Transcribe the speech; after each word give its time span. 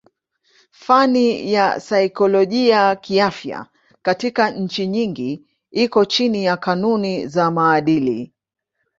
Fani 0.71 1.53
ya 1.53 1.79
saikolojia 1.79 2.95
kiafya 2.95 3.65
katika 4.01 4.51
nchi 4.51 4.87
nyingi 4.87 5.45
iko 5.71 6.05
chini 6.05 6.43
ya 6.45 6.57
kanuni 6.57 7.27
za 7.27 7.51
maadili. 7.51 8.33